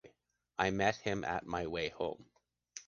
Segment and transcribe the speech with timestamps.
[0.57, 2.25] I met him at my way home.